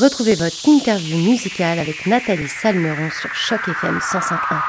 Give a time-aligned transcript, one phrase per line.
[0.00, 4.60] Retrouvez votre interview musicale avec Nathalie Salmeron sur Choc FM 105.1.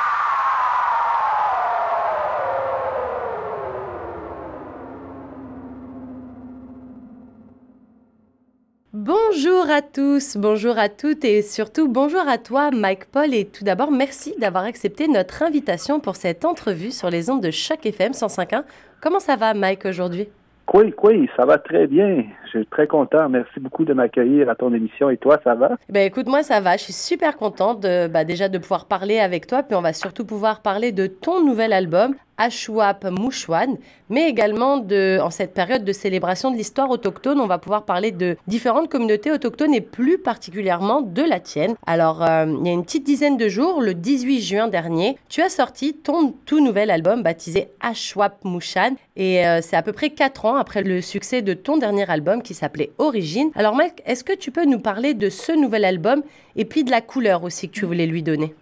[8.94, 13.64] Bonjour à tous, bonjour à toutes et surtout bonjour à toi Mike Paul et tout
[13.64, 18.12] d'abord merci d'avoir accepté notre invitation pour cette entrevue sur les ondes de Choc FM
[18.12, 18.64] 105.1.
[19.02, 20.28] Comment ça va Mike aujourd'hui?
[20.74, 22.24] Oui, oui, ça va très bien.
[22.46, 23.30] Je suis très content.
[23.30, 25.10] Merci beaucoup de m'accueillir à ton émission.
[25.10, 25.72] Et toi, ça va?
[25.90, 26.78] Ben écoute, moi, ça va.
[26.78, 29.64] Je suis super contente de, bah, déjà de pouvoir parler avec toi.
[29.64, 33.78] Puis on va surtout pouvoir parler de ton nouvel album, Ashwap Mouchouane,
[34.10, 38.38] mais également en cette période de célébration de l'histoire autochtone, on va pouvoir parler de
[38.48, 41.76] différentes communautés autochtones et plus particulièrement de la tienne.
[41.86, 45.42] Alors, euh, il y a une petite dizaine de jours, le 18 juin dernier, tu
[45.42, 50.10] as sorti ton tout nouvel album baptisé Ashwap Mouchane et euh, c'est à peu près
[50.10, 53.52] quatre ans après le succès de ton dernier album qui s'appelait Origine.
[53.56, 56.24] Alors, Mike, est-ce que tu peux nous parler de ce nouvel album
[56.56, 58.54] et puis de la couleur aussi que tu voulais lui donner?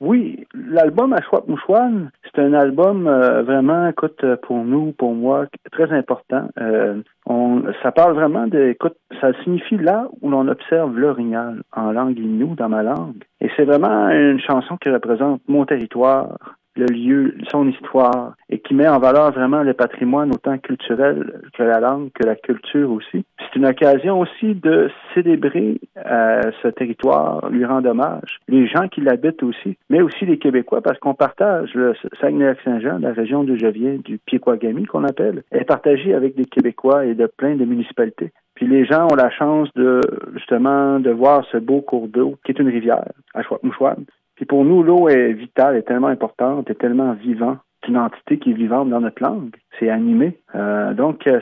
[0.00, 5.90] Oui, l'album Ashwap Mouchouane, c'est un album euh, vraiment, écoute, pour nous, pour moi, très
[5.90, 6.48] important.
[6.60, 11.92] Euh, on, ça parle vraiment de, écoute, ça signifie là où l'on observe l'orignal en
[11.92, 13.24] langue inou, dans ma langue.
[13.40, 18.74] Et c'est vraiment une chanson qui représente mon territoire, le lieu, son histoire, et qui
[18.74, 23.24] met en valeur vraiment le patrimoine autant culturel que la langue, que la culture aussi.
[23.38, 29.00] C'est une occasion aussi de célébrer euh, ce territoire, lui rendre hommage, les gens qui
[29.00, 33.66] l'habitent aussi, mais aussi les Québécois, parce qu'on partage le Saguenay-Lac-Saint-Jean, la région d'où je
[33.66, 38.32] viens, du Piéquagami qu'on appelle, est partagée avec des Québécois et de plein de municipalités.
[38.54, 40.00] Puis les gens ont la chance de
[40.34, 44.64] justement de voir ce beau cours d'eau qui est une rivière, à Mouchouane, puis pour
[44.64, 47.58] nous, l'eau est vitale, est tellement importante, est tellement vivante.
[47.82, 49.54] C'est une entité qui est vivante dans notre langue.
[49.78, 50.38] C'est animé.
[50.54, 51.40] Euh, donc, euh,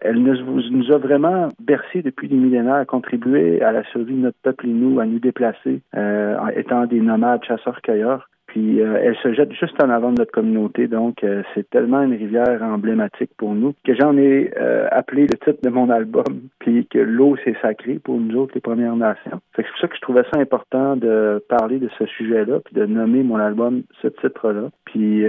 [0.00, 4.66] elle nous, a vraiment bercé depuis des millénaires, contribué à la survie de notre peuple
[4.66, 8.28] et nous, à nous déplacer, euh, étant des nomades chasseurs-cueilleurs.
[8.50, 12.02] Puis euh, elle se jette juste en avant de notre communauté, donc euh, c'est tellement
[12.02, 16.24] une rivière emblématique pour nous que j'en ai euh, appelé le titre de mon album,
[16.58, 19.40] puis que l'eau c'est sacré pour nous autres les Premières Nations.
[19.54, 22.86] C'est pour ça que je trouvais ça important de parler de ce sujet-là, puis de
[22.86, 24.70] nommer mon album ce titre-là.
[24.84, 25.24] Puis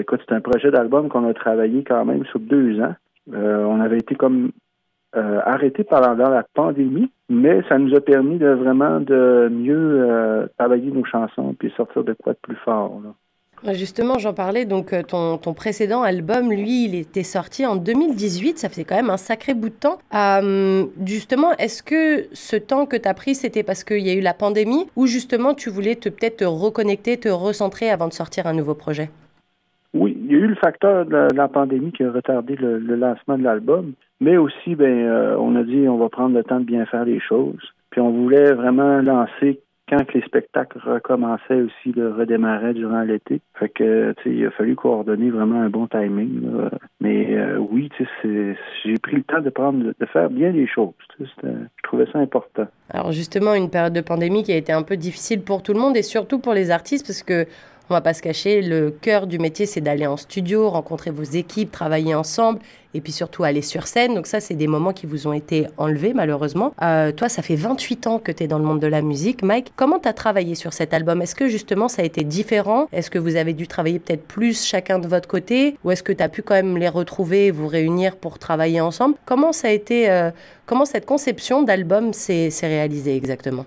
[0.00, 2.94] écoute, c'est un projet d'album qu'on a travaillé quand même sur deux ans.
[3.30, 4.50] on avait été comme
[5.14, 10.46] euh, arrêté pendant la pandémie, mais ça nous a permis de vraiment de mieux euh,
[10.58, 12.98] travailler nos chansons puis sortir de quoi de plus fort.
[13.74, 18.58] Justement, j'en parlais, donc euh, ton, ton, précédent album, lui, il était sorti en 2018,
[18.58, 19.98] ça fait quand même un sacré bout de temps.
[21.04, 24.22] justement, est-ce que ce temps que tu as pris, c'était parce qu'il y a eu
[24.22, 28.54] la pandémie ou justement tu voulais peut-être te reconnecter, te recentrer avant de sortir un
[28.54, 29.10] nouveau projet?
[29.94, 33.36] Oui, il y a eu le facteur de la, pandémie qui a retardé le, lancement
[33.36, 36.64] de l'album, mais aussi, ben, euh, on a dit on va prendre le temps de
[36.64, 37.74] bien faire les choses.
[37.90, 39.60] Puis on voulait vraiment lancer
[39.92, 43.42] quand les spectacles recommençaient aussi, de redémarrer durant l'été.
[43.58, 46.40] Fait que, tu sais, il a fallu coordonner vraiment un bon timing.
[47.00, 50.66] Mais euh, oui, tu sais, j'ai pris le temps de prendre, de faire bien les
[50.66, 50.94] choses.
[51.20, 51.26] je
[51.82, 52.66] trouvais ça important.
[52.88, 55.80] Alors justement, une période de pandémie qui a été un peu difficile pour tout le
[55.80, 57.44] monde et surtout pour les artistes parce que
[57.92, 61.24] on va pas se cacher, le cœur du métier, c'est d'aller en studio, rencontrer vos
[61.24, 62.58] équipes, travailler ensemble
[62.94, 64.14] et puis surtout aller sur scène.
[64.14, 66.72] Donc ça, c'est des moments qui vous ont été enlevés malheureusement.
[66.80, 69.42] Euh, toi, ça fait 28 ans que tu es dans le monde de la musique.
[69.42, 71.20] Mike, comment tu as travaillé sur cet album?
[71.20, 72.88] Est-ce que justement ça a été différent?
[72.92, 75.76] Est-ce que vous avez dû travailler peut-être plus chacun de votre côté?
[75.84, 79.16] Ou est-ce que tu as pu quand même les retrouver, vous réunir pour travailler ensemble?
[79.26, 80.30] Comment ça a été, euh,
[80.64, 83.66] comment cette conception d'album s'est réalisée exactement?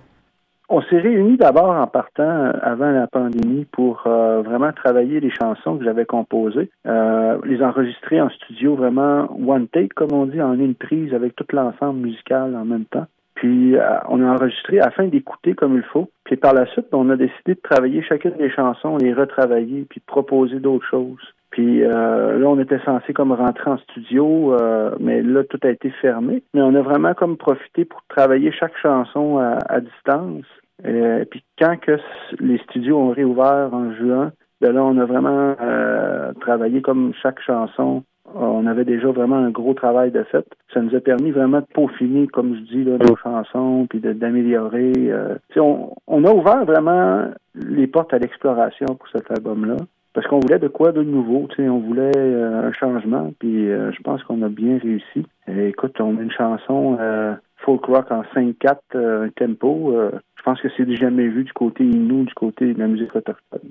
[0.89, 5.77] S'est réunis d'abord en partant euh, avant la pandémie pour euh, vraiment travailler les chansons
[5.77, 10.59] que j'avais composées, euh, les enregistrer en studio vraiment one take, comme on dit, en
[10.59, 13.05] une prise avec tout l'ensemble musical en même temps.
[13.35, 13.75] Puis
[14.07, 16.09] on a enregistré afin d'écouter comme il faut.
[16.23, 19.99] Puis par la suite, on a décidé de travailler chacune des chansons, les retravailler, puis
[19.99, 21.33] proposer d'autres choses.
[21.49, 24.55] Puis là, on était censé comme rentrer en studio,
[25.01, 26.43] mais là, tout a été fermé.
[26.53, 30.45] Mais on a vraiment comme profité pour travailler chaque chanson à distance
[30.83, 31.97] euh, puis quand que
[32.39, 34.31] les studios ont réouvert en juin,
[34.61, 38.03] ben là, on a vraiment euh, travaillé comme chaque chanson.
[38.33, 40.45] On avait déjà vraiment un gros travail de fait.
[40.73, 44.93] Ça nous a permis vraiment de peaufiner, comme je dis, là, nos chansons, puis d'améliorer.
[44.97, 49.75] Euh, on, on a ouvert vraiment les portes à l'exploration pour cet album-là.
[50.13, 54.23] Parce qu'on voulait de quoi de nouveau, on voulait euh, un changement, puis je pense
[54.23, 55.25] qu'on a bien réussi.
[55.47, 56.97] écoute, on a une chanson
[57.65, 59.93] folk rock en 5-4, un tempo.
[60.37, 63.61] Je pense que c'est jamais vu du côté Innu, du côté de la musique autochtone.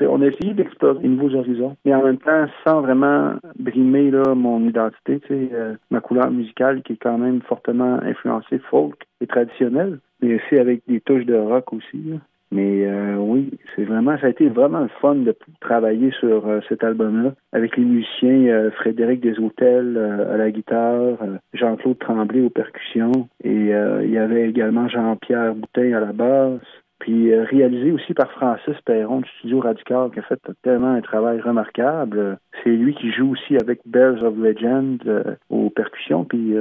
[0.00, 4.34] on a essayé d'explorer de nouveaux horizons, mais en même temps sans vraiment brimer là,
[4.34, 9.98] mon identité, euh, ma couleur musicale qui est quand même fortement influencée folk et traditionnelle,
[10.22, 12.18] mais aussi avec des touches de rock aussi.
[12.54, 16.84] Mais euh, oui, c'est vraiment, ça a été vraiment fun de travailler sur euh, cet
[16.84, 19.98] album-là avec les musiciens euh, Frédéric Deshôtels
[20.32, 21.18] à la guitare,
[21.52, 26.60] Jean-Claude Tremblay aux percussions et il y avait également Jean-Pierre Boutin à la basse.
[27.00, 31.40] Puis réalisé aussi par Francis Perron du Studio Radical qui a fait tellement un travail
[31.40, 32.38] remarquable.
[32.62, 35.02] C'est lui qui joue aussi avec Bears of Legend
[35.50, 36.24] aux percussions.
[36.24, 36.54] Puis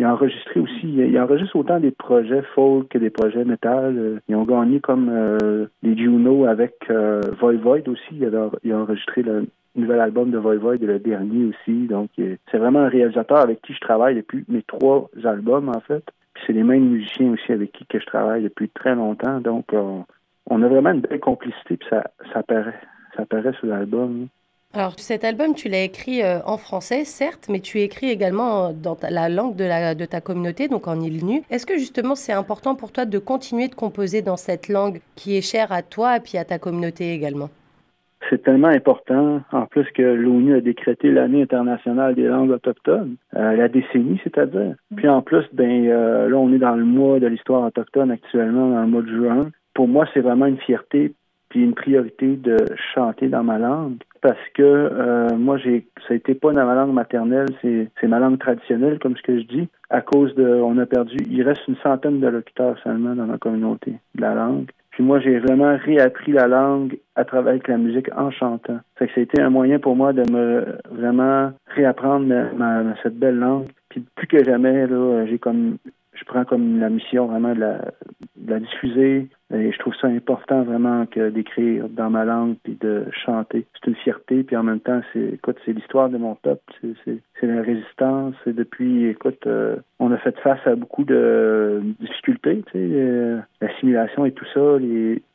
[0.00, 3.98] il a enregistré aussi, il enregistre autant des projets folk que des projets métal.
[3.98, 8.12] Euh, ils ont gagné comme euh, les Juno avec euh, Void aussi.
[8.12, 11.86] Il a, enregistré le nouvel album de Void et le dernier aussi.
[11.86, 16.04] Donc, c'est vraiment un réalisateur avec qui je travaille depuis mes trois albums, en fait.
[16.32, 19.40] Puis c'est les mêmes musiciens aussi avec qui que je travaille depuis très longtemps.
[19.40, 22.80] Donc, on, a vraiment une belle complicité, puis ça, ça paraît.
[23.18, 24.28] Ça paraît sur l'album.
[24.72, 28.96] Alors cet album, tu l'as écrit euh, en français, certes, mais tu écris également dans
[29.10, 32.76] la langue de, la, de ta communauté, donc en île Est-ce que justement c'est important
[32.76, 36.20] pour toi de continuer de composer dans cette langue qui est chère à toi et
[36.20, 37.50] puis à ta communauté également?
[38.28, 43.56] C'est tellement important, en plus que l'ONU a décrété l'année internationale des langues autochtones, euh,
[43.56, 44.76] la décennie, c'est-à-dire.
[44.94, 48.70] Puis en plus, ben euh, là, on est dans le mois de l'histoire autochtone actuellement,
[48.70, 49.50] dans le mois de juin.
[49.74, 51.12] Pour moi, c'est vraiment une fierté
[51.48, 52.56] puis une priorité de
[52.94, 56.74] chanter dans ma langue parce que euh, moi j'ai ça a été pas dans ma
[56.74, 60.78] langue maternelle, c'est ma langue traditionnelle comme ce que je dis à cause de on
[60.78, 64.70] a perdu il reste une centaine de locuteurs seulement dans ma communauté de la langue.
[64.90, 68.80] Puis moi j'ai vraiment réappris la langue à travers la musique en chantant.
[68.96, 72.26] Que ça a été un moyen pour moi de me vraiment réapprendre
[72.56, 73.68] ma, cette belle langue.
[73.88, 75.78] Puis plus que jamais là, j'ai comme
[76.20, 81.06] je prends comme la mission vraiment de la, diffuser, et je trouve ça important vraiment
[81.06, 83.66] que d'écrire dans ma langue puis de chanter.
[83.74, 86.62] C'est une fierté, puis en même temps, c'est écoute, c'est l'histoire de mon peuple,
[87.04, 88.34] c'est la résistance.
[88.46, 93.38] Et depuis, écoute, euh, on a fait face à beaucoup de difficultés, tu sais, euh,
[93.60, 94.78] l'assimilation et tout ça.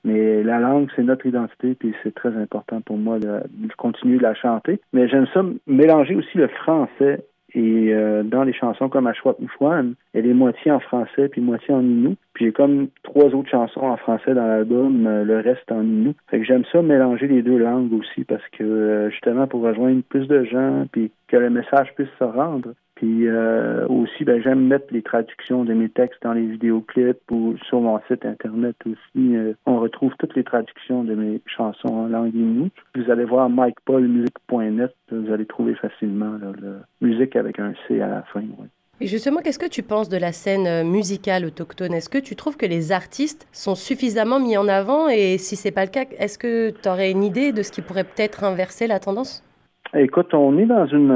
[0.03, 4.17] Mais la langue, c'est notre identité, puis c'est très important pour moi de, de continuer
[4.17, 4.79] de la chanter.
[4.93, 9.95] Mais j'aime ça mélanger aussi le français et euh, dans les chansons comme Ashwat Mouchouane,
[10.13, 12.15] elle est moitié en français puis moitié en inou.
[12.33, 16.13] Puis j'ai comme trois autres chansons en français dans l'album, euh, le reste en inou.
[16.29, 20.03] Fait que j'aime ça mélanger les deux langues aussi parce que euh, justement pour rejoindre
[20.03, 22.73] plus de gens puis que le message puisse se rendre.
[22.95, 27.55] Puis euh, aussi, ben, j'aime mettre les traductions de mes textes dans les vidéoclips ou
[27.67, 29.35] sur mon site internet aussi.
[29.35, 32.69] Euh, on retrouve toutes les traductions de mes chansons en langue inou.
[32.95, 38.21] Vous allez voir mikepaulmusic.net, vous allez trouver facilement la musique avec un C à la
[38.23, 38.41] fin.
[39.01, 41.93] Et justement, qu'est-ce que tu penses de la scène euh, musicale autochtone?
[41.93, 45.09] Est-ce que tu trouves que les artistes sont suffisamment mis en avant?
[45.09, 47.81] Et si c'est pas le cas, est-ce que tu aurais une idée de ce qui
[47.81, 49.43] pourrait peut-être inverser la tendance?
[49.93, 51.11] Écoute, on est dans une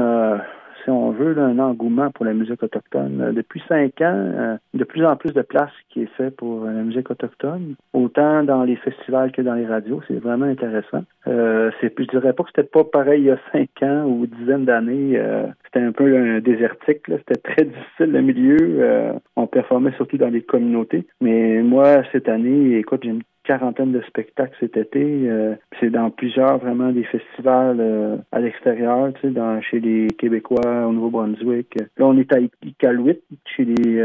[0.84, 3.20] si on veut, un engouement pour la musique autochtone.
[3.20, 6.64] Euh, depuis cinq ans, euh, de plus en plus de place qui est fait pour
[6.64, 10.00] la musique autochtone, autant dans les festivals que dans les radios.
[10.08, 11.04] C'est vraiment intéressant.
[11.26, 14.64] Euh, je dirais pas que c'était pas pareil il y a cinq ans ou dizaines
[14.64, 15.12] d'années.
[15.16, 17.02] Euh, c'était un peu un désertique.
[17.08, 19.20] C'était très difficile le milieu.
[19.36, 21.06] on performait surtout dans les communautés.
[21.20, 25.02] Mais moi, cette année, écoute, j'ai une quarantaine de spectacles cet été.
[25.02, 30.06] Euh, c'est dans plusieurs vraiment des festivals euh, à l'extérieur, tu sais, dans, chez les
[30.18, 31.74] Québécois au Nouveau-Brunswick.
[31.96, 33.20] Là, on est à Iqaluit,
[33.56, 34.00] chez les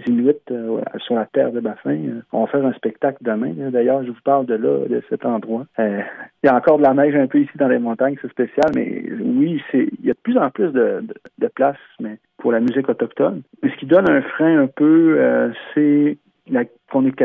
[0.00, 0.34] euh, Inuits
[0.98, 2.22] sur la terre de Baffin.
[2.32, 3.52] on va faire un spectacle demain.
[3.70, 5.66] D'ailleurs, je vous parle de là, de cet endroit.
[5.78, 6.04] il
[6.44, 9.04] y a encore de la neige un peu ici dans les montagnes, c'est spécial, mais
[9.20, 12.52] oui, c'est il y a de plus en plus de, de, de place mais pour
[12.52, 13.42] la musique autochtone.
[13.62, 16.18] Mais ce qui donne un frein un peu, c'est
[16.90, 17.16] qu'on est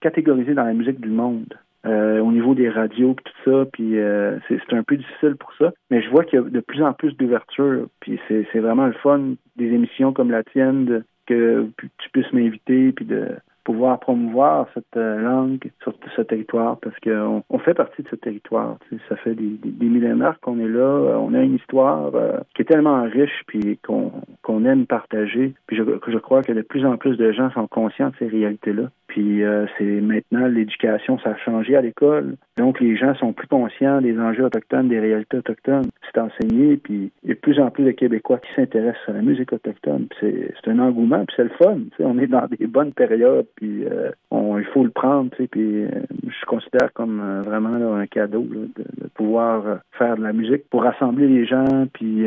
[0.00, 1.54] catégorisé dans la musique du monde.
[1.86, 5.50] Euh, au niveau des radios et tout ça, puis euh, c'est un peu difficile pour
[5.58, 5.72] ça.
[5.90, 8.92] Mais je vois qu'il y a de plus en plus d'ouverture, puis c'est vraiment le
[8.92, 13.28] fun des émissions comme la tienne, que tu puisses m'inviter, puis de
[13.64, 18.16] pouvoir promouvoir cette euh, langue sur ce territoire parce qu'on on fait partie de ce
[18.16, 18.78] territoire.
[19.08, 20.80] Ça fait des, millénaires qu'on est là.
[20.80, 25.54] Euh, on a une histoire euh, qui est tellement riche puis qu'on qu'on aime partager.
[25.66, 28.28] Puis je, je crois que de plus en plus de gens sont conscients de ces
[28.28, 28.90] réalités-là.
[29.10, 29.42] Puis
[29.76, 32.36] c'est maintenant l'éducation, ça a changé à l'école.
[32.56, 35.90] Donc les gens sont plus conscients des enjeux autochtones, des réalités autochtones.
[36.06, 39.12] C'est enseigné, puis il y a de plus en plus de Québécois qui s'intéressent à
[39.12, 40.06] la musique autochtone.
[40.20, 41.78] C'est un engouement, puis c'est le fun.
[41.98, 45.88] On est dans des bonnes périodes puis euh, il faut le prendre, puis euh,
[46.24, 48.70] je considère comme euh, vraiment un cadeau de,
[49.14, 52.26] pouvoir faire de la musique pour rassembler les gens, puis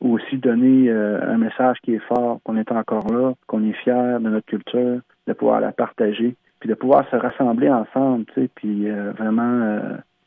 [0.00, 4.28] aussi donner un message qui est fort, qu'on est encore là, qu'on est fier de
[4.28, 8.88] notre culture, de pouvoir la partager, puis de pouvoir se rassembler ensemble, tu sais, puis
[8.90, 9.80] vraiment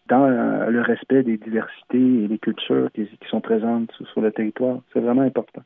[0.07, 4.79] dans le respect des diversités et des cultures qui, sont présentes sur le territoire.
[4.93, 5.61] C'est vraiment important.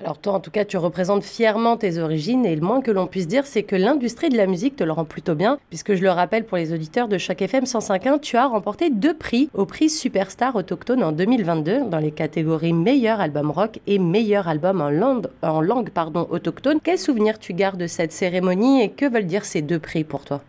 [0.00, 3.06] Alors toi, en tout cas, tu représentes fièrement tes origines et le moins que l'on
[3.06, 6.02] puisse dire, c'est que l'industrie de la musique te le rend plutôt bien, puisque je
[6.02, 9.64] le rappelle pour les auditeurs de chaque FM 105.1, tu as remporté deux prix au
[9.64, 14.90] prix Superstar Autochtone en 2022 dans les catégories meilleur album rock et meilleur album en
[14.90, 15.90] langue, en langue
[16.30, 16.80] autochtone.
[16.82, 20.24] Quel souvenir tu gardes de cette cérémonie et que veulent dire ces deux prix pour
[20.24, 20.42] toi?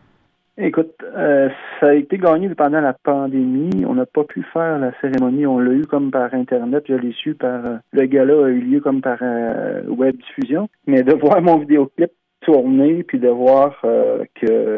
[0.57, 3.85] Écoute, euh, ça a été gagné pendant la pandémie.
[3.87, 5.47] On n'a pas pu faire la cérémonie.
[5.47, 6.83] On l'a eu comme par Internet.
[6.87, 7.65] Je l'ai su par...
[7.65, 10.69] Euh, le gala a eu lieu comme par euh, web diffusion.
[10.85, 14.75] Mais de voir mon vidéoclip tourner, puis de voir que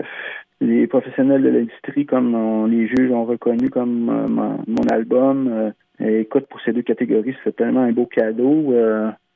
[0.62, 6.74] les professionnels de l'industrie, comme les juges ont reconnu comme mon, album, écoute, pour ces
[6.74, 8.72] deux catégories, c'est tellement un beau cadeau.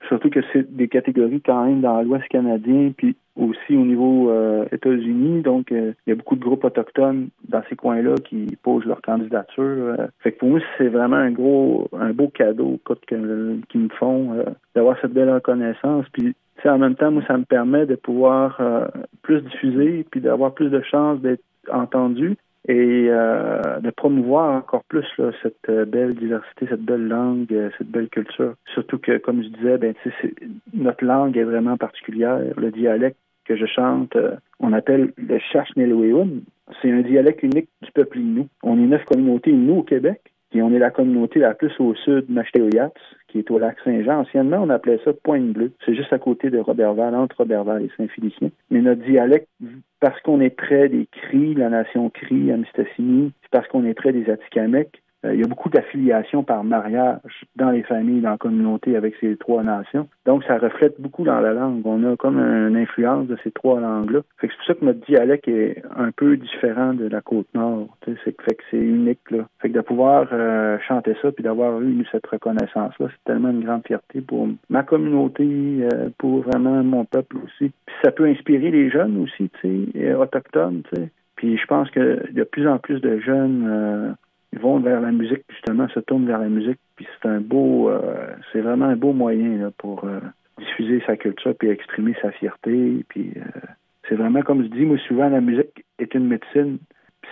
[0.08, 4.66] Surtout que c'est des catégories quand même dans l'Ouest canadien, puis aussi au niveau euh,
[4.72, 5.42] États-Unis.
[5.42, 9.02] Donc, euh, il y a beaucoup de groupes autochtones dans ces coins-là qui posent leur
[9.02, 9.64] candidature.
[9.64, 10.08] Euh.
[10.20, 14.44] Fait que pour moi, c'est vraiment un gros, un beau cadeau qu'ils me font
[14.76, 16.06] d'avoir cette belle reconnaissance.
[16.14, 18.62] Puis, en même temps, moi, ça me permet de pouvoir
[19.22, 22.36] plus diffuser, puis d'avoir plus de chances d'être entendu
[22.68, 25.06] et euh, de promouvoir encore plus
[25.42, 28.56] cette euh, belle diversité, cette belle langue, euh, cette belle culture.
[28.74, 29.94] Surtout que, comme je disais, ben,
[30.74, 32.40] notre langue est vraiment particulière.
[32.58, 34.16] Le dialecte que je chante,
[34.60, 36.42] on appelle le Chachneloéun.
[36.82, 38.46] C'est un dialecte unique du peuple Innu.
[38.62, 40.22] On est neuf communautés Innu au Québec.
[40.50, 42.92] Puis on est la communauté la plus au sud, Machteoyats,
[43.28, 44.22] qui est au lac Saint-Jean.
[44.22, 45.72] Anciennement, on appelait ça Pointe Bleue.
[45.86, 48.50] C'est juste à côté de Robertval, entre Robertval et Saint-Félicien.
[48.72, 49.48] Mais notre dialecte,
[50.00, 54.12] parce qu'on est près des Cris, la nation Cri, Amistassini, c'est parce qu'on est près
[54.12, 54.90] des Atikamekw,
[55.24, 57.20] il y a beaucoup d'affiliations par mariage
[57.56, 60.08] dans les familles, dans la communauté avec ces trois nations.
[60.26, 61.82] Donc, ça reflète beaucoup dans la langue.
[61.86, 64.22] On a comme une influence de ces trois langues-là.
[64.38, 67.48] Fait que c'est pour ça que notre dialecte est un peu différent de la côte
[67.54, 67.98] nord.
[68.06, 69.46] C'est fait que c'est unique là.
[69.60, 73.64] Fait que de pouvoir euh, chanter ça puis d'avoir eu cette reconnaissance-là, c'est tellement une
[73.64, 77.72] grande fierté pour ma communauté, euh, pour vraiment mon peuple aussi.
[77.86, 81.10] Puis ça peut inspirer les jeunes aussi, tu sais, autochtones, tu sais.
[81.36, 84.16] Puis je pense qu'il y a de plus en plus de jeunes
[84.54, 86.80] ils vont vers la musique, justement, se tournent vers la musique.
[86.96, 90.20] Puis c'est un beau, euh, c'est vraiment un beau moyen là, pour euh,
[90.58, 93.06] diffuser sa culture puis exprimer sa fierté.
[93.10, 93.42] Puis euh,
[94.08, 96.80] c'est vraiment, comme je dis, moi souvent la musique est une médecine.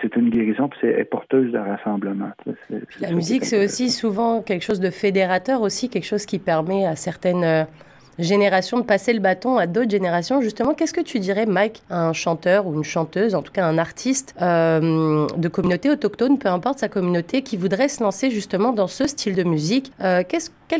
[0.00, 2.30] C'est une guérison, puis c'est porteuse de rassemblement.
[3.00, 6.94] la musique, c'est aussi souvent quelque chose de fédérateur aussi, quelque chose qui permet à
[6.94, 7.66] certaines
[8.18, 10.40] génération de passer le bâton à d'autres générations.
[10.40, 13.66] Justement, qu'est-ce que tu dirais, Mike, à un chanteur ou une chanteuse, en tout cas
[13.66, 18.72] un artiste euh, de communauté autochtone, peu importe sa communauté, qui voudrait se lancer justement
[18.72, 20.22] dans ce style de musique euh,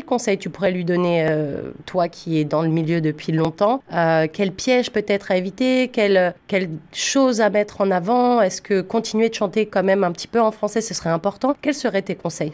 [0.05, 4.51] conseil tu pourrais lui donner, euh, toi qui es dans le milieu depuis longtemps Quel
[4.51, 8.41] piège peut-être à éviter Quelle, quelle chose à mettre en avant?
[8.41, 11.55] Est-ce que continuer de chanter quand même un petit peu en français, ce serait important?
[11.61, 12.53] Quels seraient tes conseils?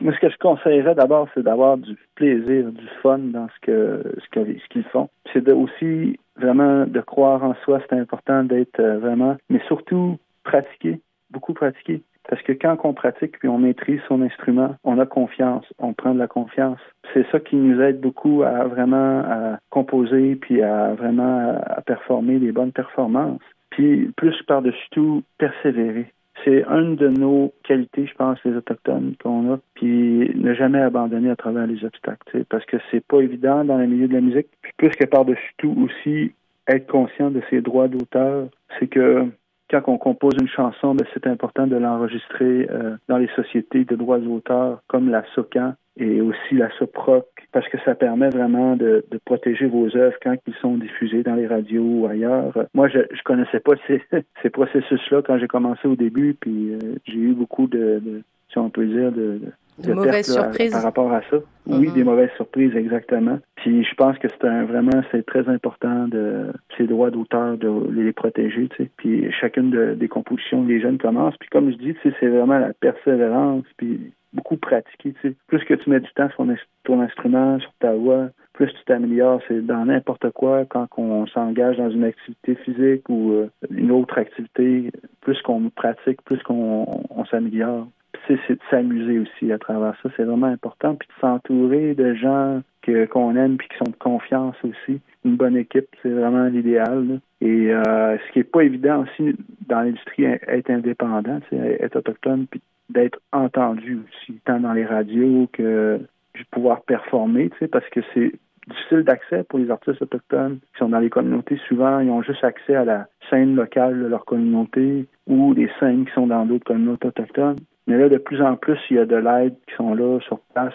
[0.00, 4.14] Moi, ce que je conseillerais d'abord, c'est d'avoir du plaisir, du fun dans ce que
[4.18, 5.08] ce qu'ils font.
[5.32, 7.80] C'est aussi vraiment de croire en soi.
[7.88, 12.02] C'est important d'être euh, vraiment, mais surtout pratiquer, beaucoup pratiquer.
[12.28, 16.14] Parce que quand on pratique puis on maîtrise son instrument, on a confiance, on prend
[16.14, 16.78] de la confiance.
[17.12, 22.70] C'est ça qui nous aide beaucoup à vraiment composer puis à vraiment performer des bonnes
[22.70, 23.42] performances.
[23.70, 26.12] Puis plus par-dessus tout, persévérer
[26.44, 31.30] c'est une de nos qualités, je pense, les Autochtones qu'on a, puis ne jamais abandonner
[31.30, 34.48] à travers les obstacles, parce que c'est pas évident dans le milieu de la musique.
[34.62, 36.32] Puis plus que par-dessus tout aussi,
[36.68, 39.26] être conscient de ses droits d'auteur, c'est que
[39.70, 43.96] quand on compose une chanson, ben, c'est important de l'enregistrer euh, dans les sociétés de
[43.96, 49.04] droits d'auteur comme la SOCAN et aussi la SOPROC, parce que ça permet vraiment de,
[49.10, 52.66] de, protéger vos œuvres quand ils sont diffusés dans les radios ou ailleurs.
[52.72, 54.02] Moi, je ne connaissais pas ces,
[54.42, 58.58] ces processus-là quand j'ai commencé au début, puis euh, j'ai eu beaucoup de, de, si
[58.58, 59.40] on peut dire, de,
[59.78, 61.36] de mauvaises surprises par rapport à ça.
[61.66, 61.94] Oui, mm-hmm.
[61.94, 63.38] des mauvaises surprises, exactement.
[63.56, 67.90] Puis je pense que c'est un vraiment c'est très important de ces droits d'auteur de
[67.90, 68.90] les protéger, tu sais.
[68.96, 71.36] Puis chacune des compositions, les jeunes commencent.
[71.38, 73.64] Puis comme je dis, tu sais, c'est vraiment la persévérance.
[73.76, 75.12] Puis beaucoup pratiquer.
[75.14, 75.36] Tu sais.
[75.46, 76.46] Plus que tu mets du temps sur
[76.84, 79.40] ton instrument, sur ta voix, plus tu t'améliores.
[79.48, 84.18] C'est dans n'importe quoi, quand on s'engage dans une activité physique ou euh, une autre
[84.18, 87.88] activité, plus qu'on pratique, plus qu'on on, s'améliore.
[88.28, 90.08] C'est de s'amuser aussi à travers ça.
[90.16, 90.94] C'est vraiment important.
[90.94, 92.62] Puis de s'entourer de gens
[93.10, 95.00] qu'on aime puis qui sont de confiance aussi.
[95.24, 97.20] Une bonne équipe, c'est vraiment l'idéal.
[97.40, 99.36] Et euh, ce qui est pas évident aussi
[99.68, 102.60] dans l'industrie, être indépendant, être autochtone, puis
[102.90, 105.98] d'être entendu aussi, tant dans les radios que
[106.34, 108.32] de pouvoir performer, parce que c'est
[108.68, 111.58] difficile d'accès pour les artistes autochtones qui sont dans les communautés.
[111.68, 116.04] Souvent, ils ont juste accès à la scène locale de leur communauté ou des scènes
[116.04, 117.58] qui sont dans d'autres communautés autochtones.
[117.86, 120.38] Mais là, de plus en plus, il y a de l'aide qui sont là sur
[120.54, 120.74] place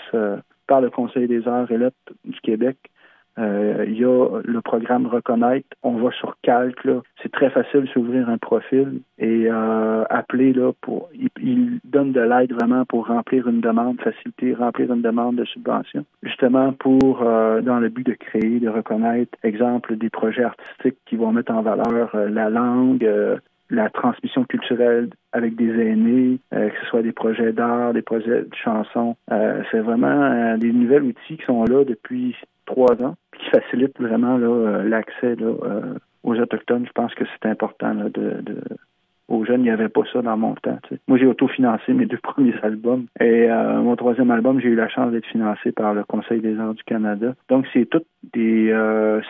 [0.67, 2.96] par le Conseil des arts et lettres du Québec euh,
[3.37, 5.67] il y a le programme Reconnaître.
[5.83, 6.87] On va sur Calque.
[7.21, 11.09] C'est très facile de s'ouvrir un profil et euh, appeler là pour.
[11.41, 16.05] Il, donne de l'aide vraiment pour remplir une demande, faciliter, remplir une demande de subvention,
[16.21, 21.15] justement pour euh, dans le but de créer, de reconnaître, exemple des projets artistiques qui
[21.15, 23.07] vont mettre en valeur euh, la langue,
[23.69, 28.55] la transmission culturelle avec des aînés, que ce soit des projets d'art, des projets de
[28.63, 29.15] chansons.
[29.29, 34.83] c'est vraiment des nouvelles outils qui sont là depuis trois ans, qui facilite vraiment euh,
[34.83, 36.85] l'accès euh, aux Autochtones.
[36.85, 38.61] Je pense que c'est important de, de,
[39.27, 40.79] aux jeunes, il n'y avait pas ça dans mon temps.
[41.07, 43.05] Moi, j'ai autofinancé mes deux premiers albums.
[43.19, 46.57] Et euh, mon troisième album, j'ai eu la chance d'être financé par le Conseil des
[46.59, 47.33] arts du Canada.
[47.49, 48.03] Donc, c'est tous
[48.33, 48.75] des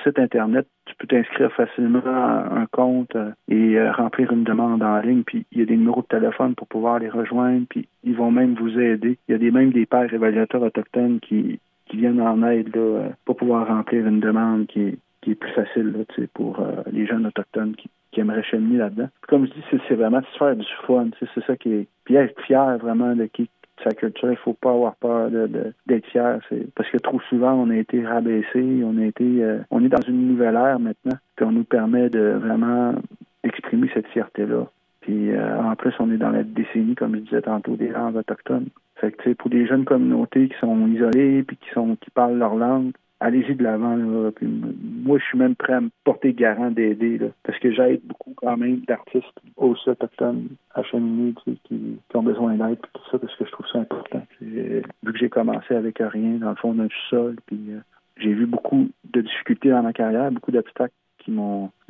[0.03, 0.67] sites Internet.
[0.85, 3.15] Tu peux t'inscrire facilement à un compte
[3.49, 5.23] et remplir une demande en ligne.
[5.23, 7.65] Puis, il y a des numéros de téléphone pour pouvoir les rejoindre.
[7.69, 9.17] Puis, ils vont même vous aider.
[9.27, 11.59] Il y a des, même des pères évaluateurs autochtones qui,
[11.89, 15.35] qui viennent en aide là, euh, pour pouvoir remplir une demande qui est, qui est
[15.35, 19.09] plus facile là, pour euh, les jeunes autochtones qui, qui aimeraient cheminer là-dedans.
[19.27, 21.09] Comme je dis, c'est, vraiment se faire du fun.
[21.19, 21.87] C'est ça qui est.
[22.05, 23.49] Puis être fier vraiment de qui
[23.83, 26.39] sa culture, il faut pas avoir peur de, d'être fier.
[26.75, 30.01] Parce que trop souvent on a été rabaissé, on a été euh, on est dans
[30.01, 32.95] une nouvelle ère maintenant, puis on nous permet de vraiment
[33.43, 34.65] exprimer cette fierté-là.
[35.07, 38.67] Puis en plus, on est dans la décennie, comme je disais tantôt, des langues autochtones.
[38.95, 42.55] Fait que, pour des jeunes communautés qui sont isolées puis qui sont qui parlent leur
[42.55, 43.95] langue, allez-y de l'avant.
[43.95, 48.57] moi, je suis même prêt à me porter garant d'aider, parce que j'aide beaucoup quand
[48.57, 53.45] même d'artistes aussi autochtones à cheminer, qui, qui, ont besoin d'aide, tout ça, parce que
[53.45, 54.23] je trouve ça important.
[54.41, 57.79] Vu que j'ai commencé avec rien, dans le fond d'un sol, puis euh,
[58.17, 60.93] j'ai vu beaucoup de difficultés dans ma carrière, beaucoup d'obstacles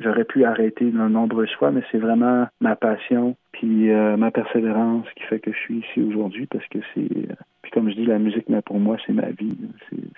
[0.00, 5.06] J'aurais pu arrêter de nombreuses fois, mais c'est vraiment ma passion puis euh, ma persévérance
[5.16, 7.00] qui fait que je suis ici aujourd'hui parce que c'est.
[7.00, 9.56] Euh, puis comme je dis, la musique, mais pour moi, c'est ma vie.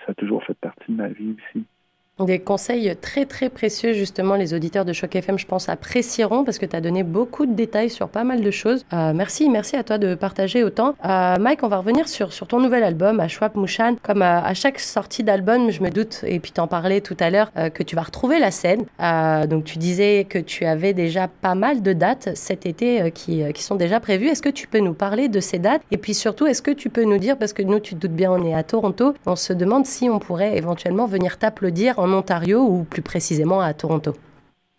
[0.05, 1.65] Ça a toujours fait partie de ma vie ici.
[2.25, 6.59] Des conseils très très précieux, justement, les auditeurs de Choc FM, je pense, apprécieront parce
[6.59, 8.85] que tu as donné beaucoup de détails sur pas mal de choses.
[8.93, 10.95] Euh, merci, merci à toi de partager autant.
[11.05, 13.95] Euh, Mike, on va revenir sur, sur ton nouvel album, Ashwap Mushan.
[14.03, 17.29] Comme euh, à, chaque sortie d'album, je me doute, et puis t'en parlais tout à
[17.29, 18.85] l'heure, que tu vas retrouver la scène.
[19.47, 23.63] donc tu disais que tu avais déjà pas mal de dates cet été qui, qui
[23.63, 24.27] sont déjà prévues.
[24.27, 25.81] Est-ce que tu peux nous parler de ces dates?
[25.91, 28.15] Et puis surtout, est-ce que tu peux nous dire, parce que nous, tu te doutes
[28.15, 32.10] bien, on est à Toronto, on se demande si on pourrait éventuellement venir t'applaudir en
[32.13, 34.13] Ontario ou plus précisément à Toronto?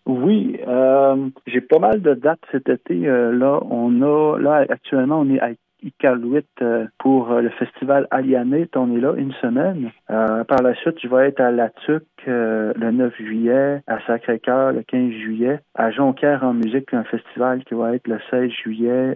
[0.05, 3.07] Oui, euh, j'ai pas mal de dates cet été.
[3.07, 8.69] Euh, là, on a là actuellement on est à Iqaluit euh, pour le festival Alianet.
[8.75, 9.91] On est là une semaine.
[10.07, 14.83] par la suite, je vais être à La Tuque le 9 juillet, à Sacré-Cœur le
[14.83, 19.15] 15 juillet, à Jonquière en musique, un festival qui va être le 16 juillet.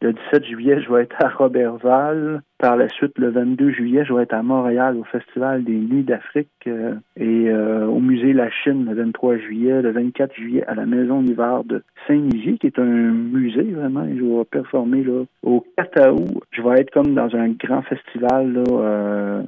[0.00, 2.42] le 17 juillet, je vais être à Robertval.
[2.58, 6.02] Par la suite, le 22 juillet, je vais être à Montréal au Festival des Nuits
[6.02, 10.74] d'Afrique euh, et euh, au Musée La Chine le 23 juillet, le 24 juillet à
[10.74, 14.04] la Maison d'hiver de Saint-Nizier, qui est un musée vraiment.
[14.04, 15.24] Et je vais performer là.
[15.42, 19.42] Au 4 août, je vais être comme dans un grand festival là, euh,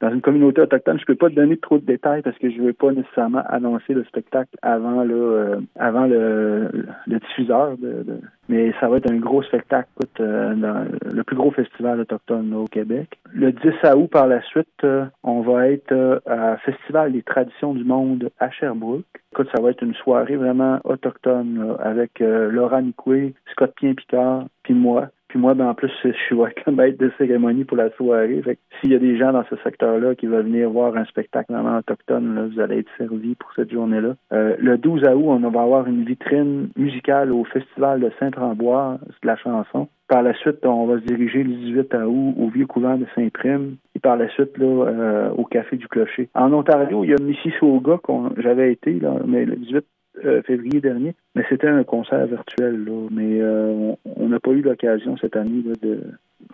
[0.00, 2.60] dans une communauté autochtone, je peux pas te donner trop de détails parce que je
[2.60, 6.70] veux pas nécessairement annoncer le spectacle avant le euh, avant le,
[7.06, 7.76] le diffuseur.
[7.76, 8.04] De,
[8.48, 9.88] mais ça va être un gros spectacle,
[10.20, 13.18] euh, dans le plus gros festival autochtone au Québec.
[13.32, 17.84] Le 10 août, par la suite, euh, on va être à Festival des traditions du
[17.84, 19.04] monde à Sherbrooke.
[19.32, 25.10] Écoute, ça va être une soirée vraiment autochtone avec Laura Nicoué, Scott Pien-Picard, puis moi.
[25.30, 28.42] Puis moi, ben, en plus, je suis comme maître de cérémonie pour la soirée.
[28.42, 31.52] Fait s'il y a des gens dans ce secteur-là qui veulent venir voir un spectacle
[31.52, 34.16] vraiment autochtone, là, vous allez être servis pour cette journée-là.
[34.32, 39.26] Euh, le 12 août, on va avoir une vitrine musicale au Festival de Saint-Rambois de
[39.26, 39.88] la chanson.
[40.08, 43.76] Par la suite, on va se diriger le 18 août au Vieux Couvent de Saint-Prime
[43.94, 46.28] et par la suite là, euh, au Café du Clocher.
[46.34, 49.84] En Ontario, il y a Mississauga qu'on j'avais été, là, mais le 18
[50.24, 52.84] euh, février dernier, mais c'était un concert virtuel.
[52.84, 53.08] Là.
[53.10, 56.00] Mais euh, on n'a pas eu l'occasion cette année de.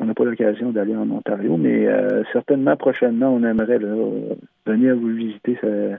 [0.01, 3.79] On n'a pas l'occasion d'aller en Ontario, mais euh, certainement prochainement, on aimerait
[4.67, 5.57] venir vous visiter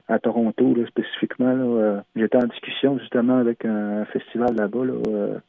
[0.09, 2.01] à Toronto spécifiquement.
[2.15, 4.83] J'étais en discussion justement avec un festival là-bas.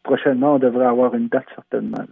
[0.05, 2.05] prochainement, on devrait avoir une date certainement.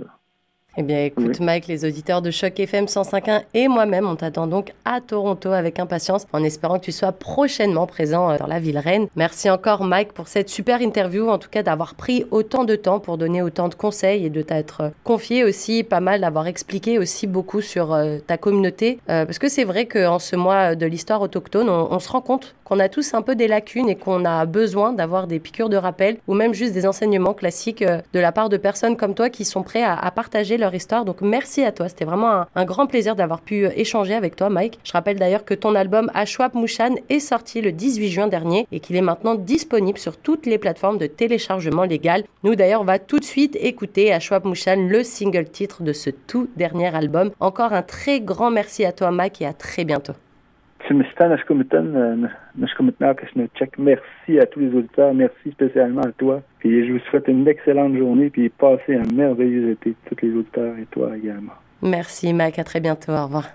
[0.79, 4.75] Eh bien, écoute, Mike, les auditeurs de Choc FM 105.1 et moi-même, on t'attend donc
[4.85, 8.77] à Toronto avec impatience, en espérant que tu sois prochainement présent euh, dans la ville
[8.77, 9.07] reine.
[9.17, 13.01] Merci encore, Mike, pour cette super interview, en tout cas d'avoir pris autant de temps
[13.01, 17.27] pour donner autant de conseils et de t'être confié aussi pas mal, d'avoir expliqué aussi
[17.27, 18.99] beaucoup sur euh, ta communauté.
[19.09, 22.55] Euh, parce que c'est vrai qu'en ce mois de l'histoire autochtone, on, se rend compte
[22.65, 25.79] qu'on a tous un peu des lacunes et qu'on a besoin d'avoir des piqûres de
[25.79, 29.47] rappel ou même juste des enseignements classiques de la part de personnes comme toi qui
[29.47, 31.05] sont prêts à, à partager leur histoire.
[31.05, 31.89] Donc merci à toi.
[31.89, 34.79] C'était vraiment un, grand plaisir d'avoir pu euh, échanger avec toi, Mike.
[34.85, 38.81] Je rappelle d'ailleurs que ton album Ashwap Mushan est sorti le 18 juin dernier et
[38.81, 42.25] qu'il est maintenant disponible sur toutes les plateformes de téléchargement légal.
[42.43, 46.49] Nous d'ailleurs, va tout de suite écouter Ashwap Mushan, le single titre de ce tout
[46.57, 47.31] dernier album.
[47.41, 50.13] Encore un très grand merci à toi, Mike, et à très bientôt.
[53.79, 55.15] Merci à tous les auditeurs.
[55.15, 56.43] Merci spécialement à toi.
[56.59, 58.31] Puis je vous souhaite une excellente journée.
[58.31, 61.53] Puis passez un merveilleux été, tous les auditeurs et toi également.
[61.83, 62.59] Merci, Mike.
[62.59, 63.13] À très bientôt.
[63.13, 63.51] Au revoir.